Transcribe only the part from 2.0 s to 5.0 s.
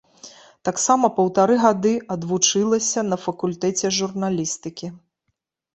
адвучылася на факультэце журналістыкі.